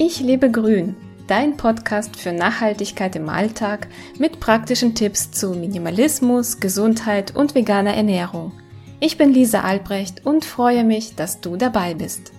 [0.00, 0.94] Ich lebe grün,
[1.26, 8.52] dein Podcast für Nachhaltigkeit im Alltag mit praktischen Tipps zu Minimalismus, Gesundheit und veganer Ernährung.
[9.00, 12.32] Ich bin Lisa Albrecht und freue mich, dass du dabei bist.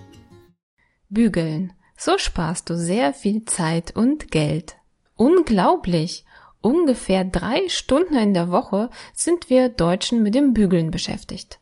[1.10, 1.74] Bügeln.
[1.98, 4.76] So sparst du sehr viel Zeit und Geld.
[5.16, 6.24] Unglaublich!
[6.62, 11.60] Ungefähr drei Stunden in der Woche sind wir Deutschen mit dem Bügeln beschäftigt.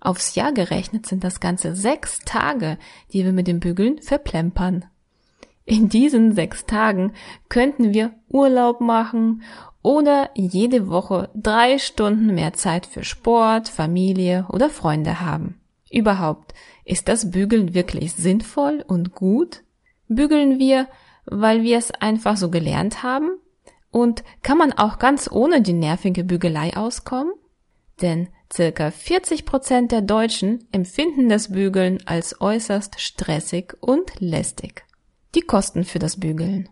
[0.00, 2.78] Aufs Jahr gerechnet sind das ganze sechs Tage,
[3.12, 4.86] die wir mit dem Bügeln verplempern.
[5.66, 7.12] In diesen sechs Tagen
[7.48, 9.42] könnten wir Urlaub machen
[9.82, 15.60] oder jede Woche drei Stunden mehr Zeit für Sport, Familie oder Freunde haben.
[15.90, 19.64] Überhaupt, ist das Bügeln wirklich sinnvoll und gut?
[20.06, 20.86] Bügeln wir,
[21.24, 23.30] weil wir es einfach so gelernt haben?
[23.90, 27.32] Und kann man auch ganz ohne die nervige Bügelei auskommen?
[28.00, 34.85] Denn circa 40 Prozent der Deutschen empfinden das Bügeln als äußerst stressig und lästig.
[35.36, 36.70] Die Kosten für das Bügeln.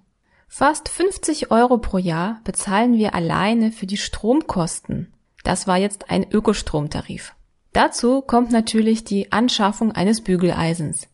[0.49, 5.13] Fast 50 Euro pro Jahr bezahlen wir alleine für die Stromkosten.
[5.43, 7.35] Das war jetzt ein Ökostromtarif.
[7.75, 11.09] Dazu kommt natürlich die Anschaffung eines Bügeleisens.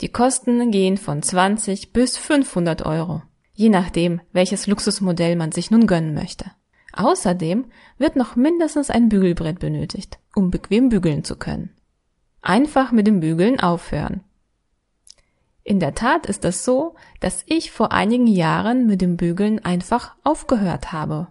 [0.00, 3.22] Die Kosten gehen von 20 bis 500 Euro,
[3.54, 6.50] je nachdem, welches Luxusmodell man sich nun gönnen möchte.
[6.92, 7.66] Außerdem
[7.98, 11.70] wird noch mindestens ein Bügelbrett benötigt, um bequem bügeln zu können.
[12.42, 14.24] Einfach mit dem Bügeln aufhören.
[15.68, 20.14] In der Tat ist es so, dass ich vor einigen Jahren mit dem Bügeln einfach
[20.22, 21.26] aufgehört habe.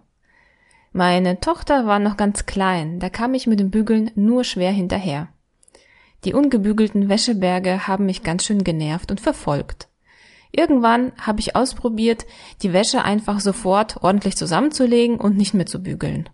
[0.92, 5.28] Meine Tochter war noch ganz klein, da kam ich mit dem Bügeln nur schwer hinterher.
[6.24, 9.88] Die ungebügelten Wäscheberge haben mich ganz schön genervt und verfolgt.
[10.52, 12.26] Irgendwann habe ich ausprobiert,
[12.60, 16.28] die Wäsche einfach sofort ordentlich zusammenzulegen und nicht mehr zu bügeln.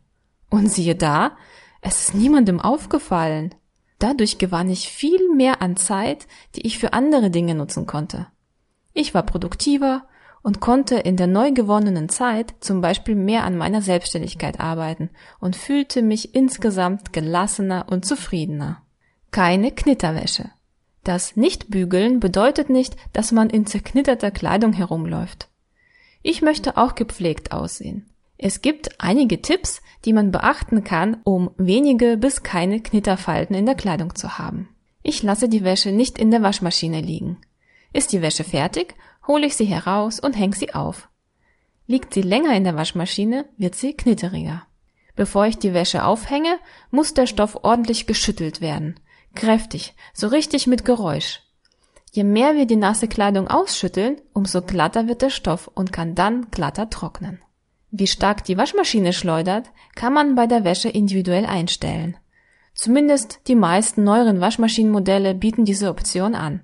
[0.50, 1.36] Und siehe da,
[1.80, 3.54] es ist niemandem aufgefallen.
[4.02, 8.26] Dadurch gewann ich viel mehr an Zeit, die ich für andere Dinge nutzen konnte.
[8.94, 10.08] Ich war produktiver
[10.42, 15.54] und konnte in der neu gewonnenen Zeit zum Beispiel mehr an meiner Selbstständigkeit arbeiten und
[15.54, 18.82] fühlte mich insgesamt gelassener und zufriedener.
[19.30, 20.50] Keine Knitterwäsche.
[21.04, 25.48] Das Nichtbügeln bedeutet nicht, dass man in zerknitterter Kleidung herumläuft.
[26.22, 28.11] Ich möchte auch gepflegt aussehen.
[28.44, 33.76] Es gibt einige Tipps, die man beachten kann, um wenige bis keine Knitterfalten in der
[33.76, 34.68] Kleidung zu haben.
[35.04, 37.36] Ich lasse die Wäsche nicht in der Waschmaschine liegen.
[37.92, 38.96] Ist die Wäsche fertig,
[39.28, 41.08] hole ich sie heraus und hänge sie auf.
[41.86, 44.66] Liegt sie länger in der Waschmaschine, wird sie knitteriger.
[45.14, 46.58] Bevor ich die Wäsche aufhänge,
[46.90, 48.98] muss der Stoff ordentlich geschüttelt werden.
[49.36, 51.42] Kräftig, so richtig mit Geräusch.
[52.10, 56.50] Je mehr wir die nasse Kleidung ausschütteln, umso glatter wird der Stoff und kann dann
[56.50, 57.38] glatter trocknen.
[57.94, 62.16] Wie stark die Waschmaschine schleudert, kann man bei der Wäsche individuell einstellen.
[62.72, 66.62] Zumindest die meisten neueren Waschmaschinenmodelle bieten diese Option an.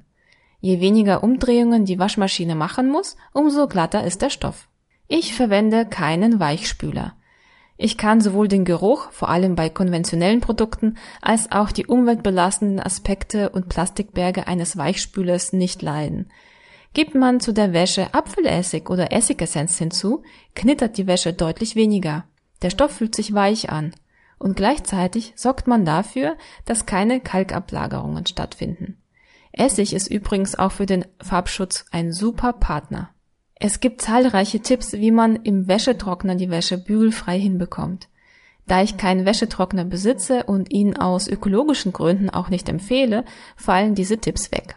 [0.60, 4.68] Je weniger Umdrehungen die Waschmaschine machen muss, umso glatter ist der Stoff.
[5.06, 7.14] Ich verwende keinen Weichspüler.
[7.76, 13.50] Ich kann sowohl den Geruch, vor allem bei konventionellen Produkten, als auch die umweltbelastenden Aspekte
[13.50, 16.30] und Plastikberge eines Weichspülers nicht leiden.
[16.94, 20.22] Gibt man zu der Wäsche Apfelessig oder Essigessenz hinzu,
[20.54, 22.25] knittert die Wäsche deutlich weniger.
[22.62, 23.94] Der Stoff fühlt sich weich an.
[24.38, 28.99] Und gleichzeitig sorgt man dafür, dass keine Kalkablagerungen stattfinden.
[29.53, 33.10] Essig ist übrigens auch für den Farbschutz ein super Partner.
[33.56, 38.09] Es gibt zahlreiche Tipps, wie man im Wäschetrockner die Wäsche bügelfrei hinbekommt.
[38.69, 43.25] Da ich keinen Wäschetrockner besitze und ihn aus ökologischen Gründen auch nicht empfehle,
[43.56, 44.76] fallen diese Tipps weg.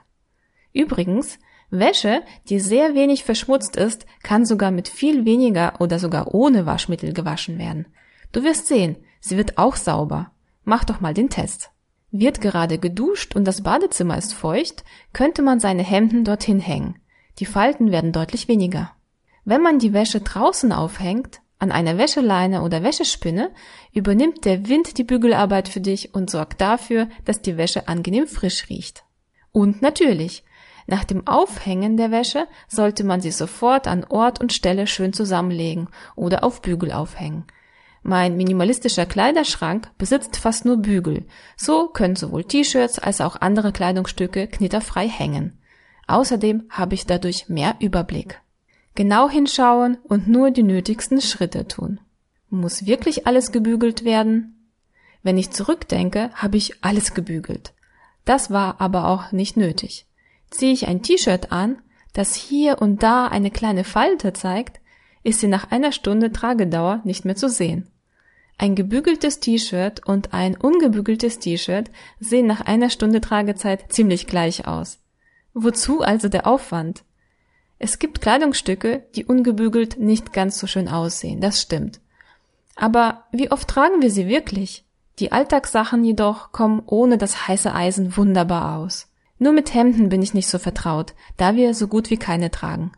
[0.74, 1.38] Übrigens,
[1.72, 7.14] Wäsche, die sehr wenig verschmutzt ist, kann sogar mit viel weniger oder sogar ohne Waschmittel
[7.14, 7.88] gewaschen werden.
[8.32, 10.32] Du wirst sehen, sie wird auch sauber.
[10.64, 11.72] Mach doch mal den Test.
[12.12, 14.84] Wird gerade geduscht und das Badezimmer ist feucht,
[15.14, 17.00] könnte man seine Hemden dorthin hängen.
[17.40, 18.92] Die Falten werden deutlich weniger.
[19.46, 23.52] Wenn man die Wäsche draußen aufhängt, an einer Wäscheleine oder Wäschespinne,
[23.94, 28.68] übernimmt der Wind die Bügelarbeit für dich und sorgt dafür, dass die Wäsche angenehm frisch
[28.70, 29.04] riecht.
[29.52, 30.44] Und natürlich,
[30.92, 35.88] nach dem Aufhängen der Wäsche sollte man sie sofort an Ort und Stelle schön zusammenlegen
[36.18, 37.46] oder auf Bügel aufhängen.
[38.04, 41.26] Mein minimalistischer Kleiderschrank besitzt fast nur Bügel.
[41.56, 45.58] So können sowohl T-Shirts als auch andere Kleidungsstücke knitterfrei hängen.
[46.08, 48.42] Außerdem habe ich dadurch mehr Überblick.
[48.94, 52.02] Genau hinschauen und nur die nötigsten Schritte tun.
[52.50, 54.68] Muss wirklich alles gebügelt werden?
[55.24, 57.72] Wenn ich zurückdenke, habe ich alles gebügelt.
[58.26, 60.06] Das war aber auch nicht nötig.
[60.52, 61.82] Ziehe ich ein T-Shirt an,
[62.14, 64.80] das hier und da eine kleine Falte zeigt,
[65.24, 67.88] ist sie nach einer Stunde Tragedauer nicht mehr zu sehen.
[68.58, 71.90] Ein gebügeltes T-Shirt und ein ungebügeltes T-Shirt
[72.20, 75.00] sehen nach einer Stunde Tragezeit ziemlich gleich aus.
[75.54, 77.04] Wozu also der Aufwand?
[77.80, 82.00] Es gibt Kleidungsstücke, die ungebügelt nicht ganz so schön aussehen, das stimmt.
[82.76, 84.86] Aber wie oft tragen wir sie wirklich?
[85.20, 89.08] Die Alltagssachen jedoch kommen ohne das heiße Eisen wunderbar aus.
[89.42, 92.92] Nur mit Hemden bin ich nicht so vertraut, da wir so gut wie keine tragen.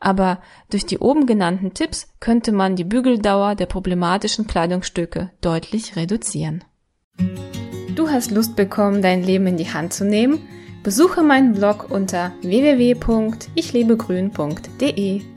[0.00, 0.40] Aber
[0.70, 6.64] durch die oben genannten Tipps könnte man die Bügeldauer der problematischen Kleidungsstücke deutlich reduzieren.
[7.94, 10.38] Du hast Lust bekommen, dein Leben in die Hand zu nehmen?
[10.82, 15.31] Besuche meinen Blog unter www.ichlebegrün.de.